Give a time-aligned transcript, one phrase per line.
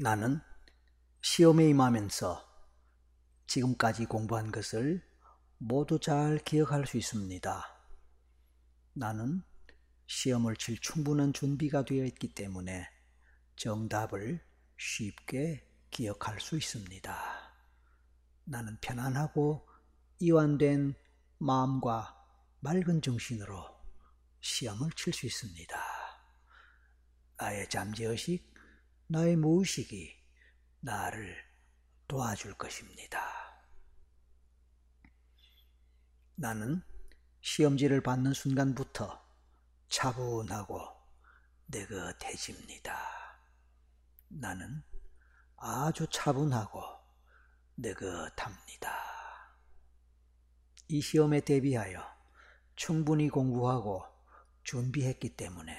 [0.00, 0.40] 나는
[1.22, 2.46] 시험에 임하면서
[3.48, 5.02] 지금까지 공부한 것을
[5.58, 7.64] 모두 잘 기억할 수 있습니다.
[8.92, 9.42] 나는
[10.06, 12.88] 시험을 칠 충분한 준비가 되어 있기 때문에
[13.56, 14.40] 정답을
[14.76, 17.16] 쉽게 기억할 수 있습니다.
[18.44, 19.68] 나는 편안하고
[20.20, 20.94] 이완된
[21.38, 22.16] 마음과
[22.60, 23.66] 맑은 정신으로
[24.42, 25.76] 시험을 칠 수 있습니다.
[27.36, 28.57] 나의 잠재의식,
[29.10, 30.14] 나의 무의식이
[30.80, 31.34] 나를
[32.08, 33.18] 도와줄 것입니다.
[36.34, 36.82] 나는
[37.40, 39.26] 시험지를 받는 순간부터
[39.88, 40.78] 차분하고
[41.68, 42.98] 느긋해집니다.
[44.28, 44.82] 나는
[45.56, 46.82] 아주 차분하고
[47.78, 48.92] 느긋합니다.
[50.88, 52.06] 이 시험에 대비하여
[52.76, 54.04] 충분히 공부하고
[54.64, 55.74] 준비했기 때문에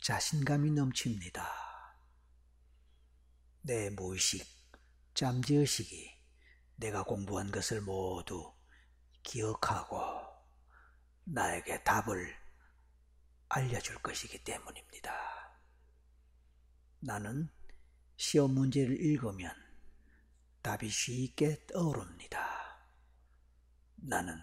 [0.00, 1.67] 자신감이 넘칩니다.
[3.68, 4.46] 내 무의식,
[5.12, 6.10] 잠재의식이
[6.76, 8.54] 내가 공부한 것을 모두
[9.22, 10.00] 기억하고
[11.24, 12.34] 나에게 답을
[13.50, 15.12] 알려줄 것이기 때문입니다.
[17.00, 17.50] 나는
[18.16, 19.52] 시험 문제를 읽으면
[20.62, 22.88] 답이 쉽게 떠오릅니다.
[23.96, 24.34] 나는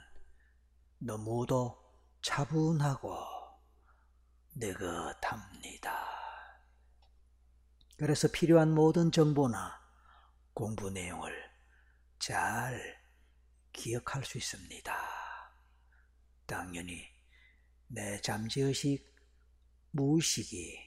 [0.99, 1.83] 너무도
[2.21, 3.17] 차분하고
[4.53, 6.04] 느긋합니다.
[7.97, 9.79] 그래서 필요한 모든 정보나
[10.53, 11.33] 공부 내용을
[12.19, 13.01] 잘
[13.71, 14.93] 기억할 수 있습니다.
[16.45, 17.07] 당연히
[17.87, 19.15] 내 잠재의식,
[19.91, 20.77] 무의식이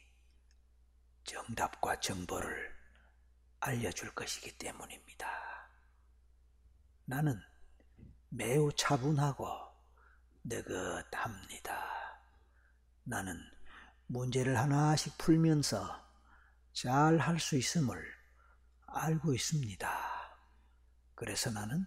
[1.25, 2.77] 정답과 정보를
[3.61, 5.29] 알려줄 것이기 때문입니다.
[7.07, 7.41] 나는
[8.29, 9.47] 매우 차분하고
[10.45, 12.21] 느긋합니다.
[13.05, 13.41] 나는
[14.07, 16.08] 문제를 하나씩 풀면서
[16.81, 18.01] 잘 할 수 있음을
[18.87, 19.91] 알고 있습니다.
[21.17, 21.85] 그래서 나는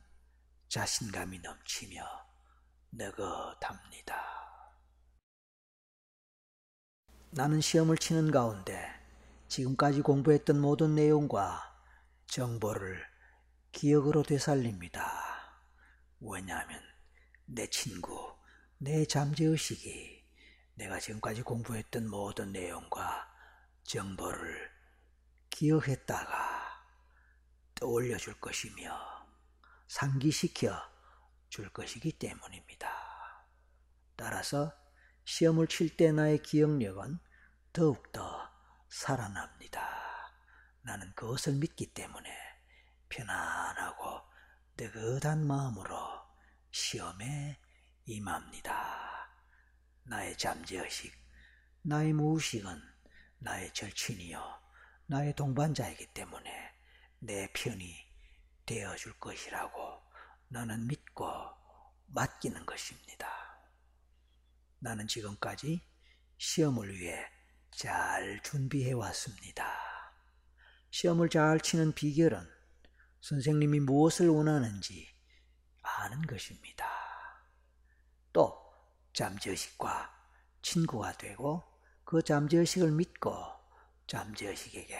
[0.67, 2.03] 자신감이 넘치며
[2.91, 4.21] 느긋합니다.
[7.29, 8.85] 나는 시험을 치는 가운데
[9.47, 11.73] 지금까지 공부했던 모든 내용과
[12.27, 13.01] 정보를
[13.71, 15.09] 기억으로 되살립니다.
[16.19, 16.81] 왜냐하면
[17.45, 18.35] 내 친구,
[18.77, 20.21] 내 잠재의식이
[20.73, 23.31] 내가 지금까지 공부했던 모든 내용과
[23.85, 24.70] 정보를
[25.61, 26.85] 기억했다가
[27.75, 28.99] 떠올려 줄 것이며
[29.87, 30.75] 상기시켜
[31.49, 32.89] 줄 것이기 때문입니다.
[34.15, 34.73] 따라서
[35.23, 37.19] 시험을 칠 때 나의 기억력은
[37.73, 38.49] 더욱더
[38.89, 39.87] 살아납니다.
[40.81, 42.35] 나는 그것을 믿기 때문에
[43.09, 44.19] 편안하고
[44.77, 45.95] 느긋한 마음으로
[46.71, 47.61] 시험에
[48.05, 49.29] 임합니다.
[50.05, 51.13] 나의 잠재의식,
[51.83, 52.81] 나의 무의식은
[53.37, 54.60] 나의 절친이요,
[55.07, 56.71] 나의 동반자이기 때문에
[57.19, 57.95] 내 편이
[58.65, 60.01] 되어줄 것이라고
[60.47, 61.25] 나는 믿고
[62.07, 63.27] 맡기는 것입니다.
[64.79, 65.81] 나는 지금까지
[66.37, 67.25] 시험을 위해
[67.71, 69.65] 잘 준비해 왔습니다.
[70.89, 72.45] 시험을 잘 치는 비결은
[73.21, 75.07] 선생님이 무엇을 원하는지
[75.81, 76.85] 아는 것입니다.
[78.33, 78.59] 또
[79.13, 80.11] 잠재의식과
[80.61, 81.63] 친구가 되고
[82.03, 83.60] 그 잠재의식을 믿고
[84.11, 84.99] 잠재의식에게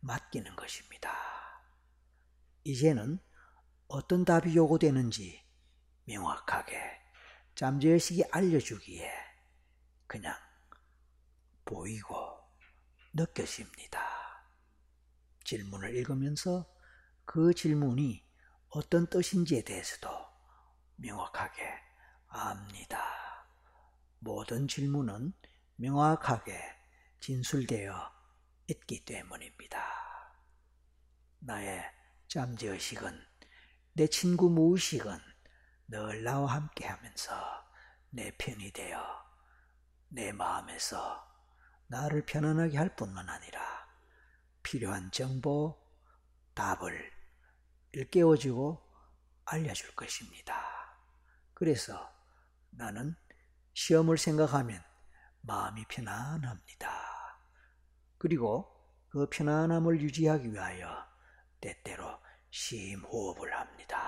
[0.00, 1.10] 맡기는 것입니다.
[2.64, 3.18] 이제는
[3.88, 5.42] 어떤 답이 요구되는지
[6.04, 6.78] 명확하게
[7.54, 9.10] 잠재의식이 알려주기에
[10.06, 10.36] 그냥
[11.64, 12.14] 보이고
[13.14, 14.02] 느껴집니다.
[15.44, 16.70] 질문을 읽으면서
[17.24, 18.22] 그 질문이
[18.68, 20.10] 어떤 뜻인지에 대해서도
[20.96, 21.62] 명확하게
[22.28, 23.02] 압니다.
[24.18, 25.32] 모든 질문은
[25.76, 26.60] 명확하게
[27.20, 28.21] 진술되어
[28.68, 29.82] 있기 때문입니다.
[31.40, 31.84] 나의
[32.28, 33.26] 잠재의식은
[33.94, 35.18] 내 친구 무의식은
[35.88, 37.34] 늘 나와 함께 하면서
[38.10, 39.02] 내 편이 되어
[40.08, 41.26] 내 마음에서
[41.88, 43.60] 나를 편안하게 할 뿐만 아니라
[44.62, 45.78] 필요한 정보,
[46.54, 47.12] 답을
[47.92, 48.80] 일깨워주고
[49.44, 50.54] 알려줄 것입니다.
[51.54, 52.10] 그래서
[52.70, 53.14] 나는
[53.74, 54.82] 시험을 생각하면
[55.42, 57.11] 마음이 편안합니다.
[58.22, 58.72] 그리고
[59.08, 60.88] 그 편안함을 유지하기 위하여
[61.60, 62.04] 때때로
[62.50, 63.98] 심호흡을 합니다.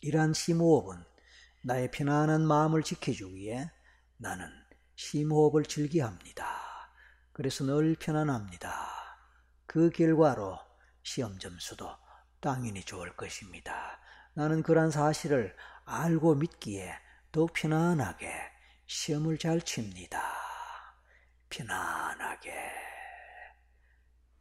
[0.00, 1.04] 이러한 심호흡은
[1.66, 3.70] 나의 편안한 마음을 지켜주기에
[4.16, 4.48] 나는
[4.96, 6.46] 심호흡을 즐겨합니다.
[7.34, 8.88] 그래서 늘 편안합니다.
[9.66, 10.58] 그 결과로
[11.02, 11.90] 시험 점수도
[12.40, 14.00] 당연히 좋을 것입니다.
[14.32, 15.54] 나는 그러한 사실을
[15.92, 16.94] 알고 믿기에
[17.32, 18.32] 더욱 편안하게
[18.86, 20.22] 시험을 잘 칩니다.
[21.48, 22.54] 편안하게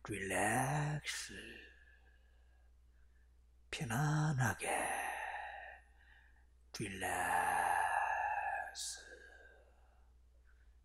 [0.07, 1.33] 릴렉스
[3.71, 4.69] 편안하게
[6.77, 7.09] 릴렉스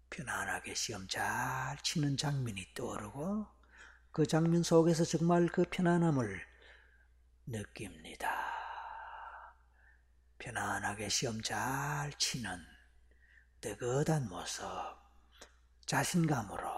[0.09, 3.47] 편안하게 시험 잘 치는 장면이 떠오르고
[4.13, 6.41] 그 장면 속에서 정말 그 편안함을
[7.49, 8.34] 느낍니다.
[10.45, 12.63] 편안하게 시험 잘 치는
[13.63, 14.63] 뜨거한 모습,
[15.87, 16.69] 자신감으로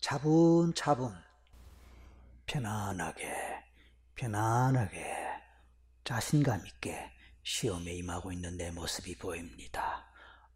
[0.00, 1.12] 차분차분
[2.46, 3.34] 편안하게
[4.14, 5.16] 편안하게
[6.04, 7.10] 자신감 있게
[7.42, 10.08] 시험에 임하고 있는 내 모습이 보입니다.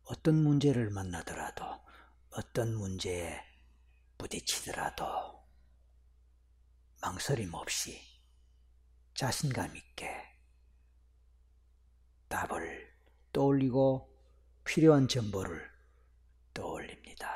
[0.05, 1.65] 어떤 문제를 만나더라도
[2.31, 3.43] 어떤 문제에
[4.19, 5.05] 부딪히더라도
[7.03, 8.01] 망설임 없이
[9.15, 10.18] 자신감 있게
[12.29, 12.93] 답을
[13.33, 14.09] 떠올리고
[14.65, 15.69] 필요한 정보를
[16.53, 17.29] 떠올립니다.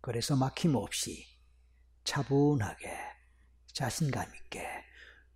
[0.00, 1.26] 그래서 막힘없이
[2.04, 2.96] 차분하게
[3.72, 4.66] 자신감 있게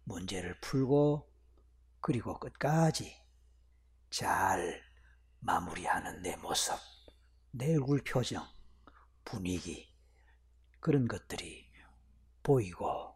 [0.04, 1.30] 문제를 풀고
[2.00, 3.16] 그리고 끝까지
[4.10, 4.82] 잘
[5.40, 6.78] 마무리하는 내 모습,
[7.50, 8.46] 내 얼굴 표정,
[9.24, 9.92] 분위기,
[10.80, 11.70] 그런 것들이
[12.42, 13.14] 보이고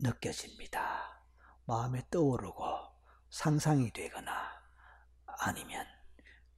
[0.00, 1.22] 느껴집니다.
[1.66, 2.87] 마음에 떠오르고
[3.30, 4.32] 상상이 되거나
[5.40, 5.86] 아니면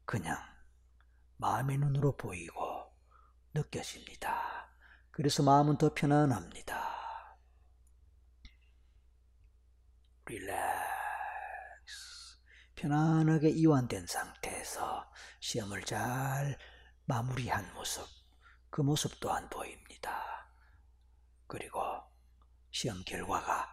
[0.04, 0.38] 그냥
[1.36, 2.92] 마음의 눈으로 보이고
[3.54, 4.70] 느껴집니다.
[5.10, 7.00] 그래서 마음은 더 편안합니다.
[10.26, 10.60] 릴렉스.
[12.76, 16.56] 편안하게 이완된 상태에서 시험을 잘
[17.04, 18.06] 마무리한 모습,
[18.70, 20.48] 그 모습 또한 보입니다.
[21.46, 21.80] 그리고
[22.70, 23.68] 시험 결과가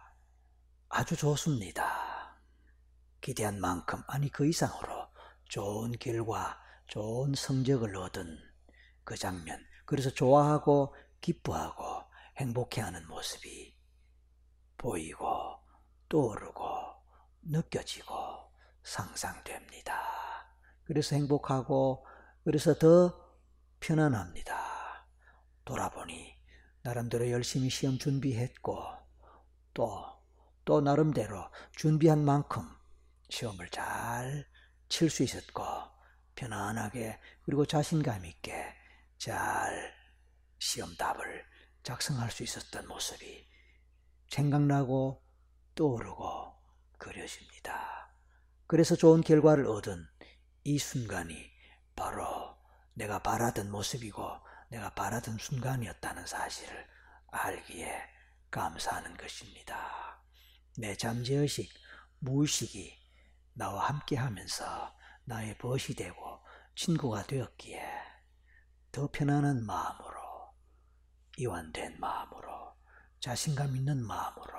[0.88, 2.07] 아주 좋습니다.
[3.20, 5.08] 기대한 만큼, 아니 그 이상으로
[5.48, 8.38] 좋은 결과, 좋은 성적을 얻은
[9.04, 12.04] 그 장면, 그래서 좋아하고 기뻐하고
[12.36, 13.76] 행복해하는 모습이
[14.76, 15.58] 보이고
[16.08, 16.64] 떠오르고
[17.42, 18.14] 느껴지고
[18.82, 19.94] 상상됩니다.
[20.84, 22.06] 그래서 행복하고
[22.44, 23.18] 그래서 더
[23.80, 25.06] 편안합니다.
[25.64, 26.34] 돌아보니
[26.82, 28.82] 나름대로 열심히 시험 준비했고
[29.74, 30.04] 또,
[30.64, 32.77] 또 나름대로 준비한 만큼
[33.30, 34.46] 시험을 잘
[34.88, 35.62] 칠 수 있었고
[36.34, 38.74] 편안하게 그리고 자신감 있게
[39.18, 39.94] 잘
[40.58, 41.44] 시험 답을
[41.82, 43.46] 작성할 수 있었던 모습이
[44.28, 45.22] 생각나고
[45.74, 46.54] 떠오르고
[46.98, 48.14] 그려집니다.
[48.66, 50.06] 그래서 좋은 결과를 얻은
[50.64, 51.50] 이 순간이
[51.94, 52.56] 바로
[52.94, 54.22] 내가 바라던 모습이고
[54.70, 56.86] 내가 바라던 순간이었다는 사실을
[57.28, 58.02] 알기에
[58.50, 60.22] 감사하는 것입니다.
[60.76, 61.72] 내 잠재의식,
[62.20, 62.97] 무의식이
[63.58, 66.40] 나와 함께 하면서 나의 벗이 되고
[66.76, 67.82] 친구가 되었기에
[68.92, 70.54] 더 편안한 마음으로,
[71.36, 72.76] 이완된 마음으로,
[73.18, 74.54] 자신감 있는 마음으로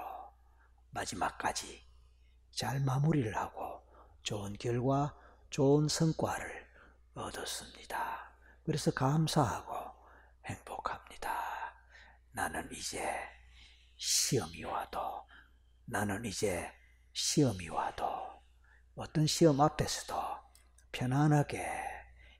[0.90, 1.88] 마지막까지
[2.52, 3.88] 잘 마무리를 하고
[4.24, 5.16] 좋은 결과,
[5.50, 6.68] 좋은 성과를
[7.14, 8.34] 얻었습니다.
[8.66, 9.74] 그래서 감사하고
[10.46, 11.40] 행복합니다.
[12.34, 13.10] 나는 이제
[13.96, 15.26] 시험이 와도,
[15.86, 16.70] 나는 이제
[17.14, 18.19] 시험이 와도,
[19.00, 20.14] 어떤 시험 앞에서도
[20.92, 21.66] 편안하게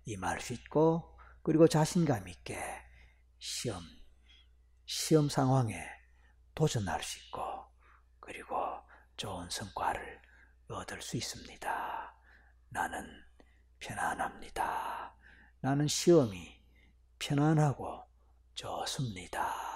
[0.04, 2.60] 임할 수 있고, 그리고 자신감 있게
[3.38, 3.82] 시험,
[4.86, 5.82] 시험 상황에
[6.54, 7.40] 도전할 수 있고,
[8.20, 8.58] 그리고
[9.16, 10.22] 좋은 성과를
[10.68, 12.14] 얻을 수 있습니다.
[12.68, 13.08] 나는
[13.80, 15.16] 편안합니다.
[15.62, 16.62] 나는 시험이
[17.20, 18.04] 편안하고
[18.56, 19.69] 좋습니다.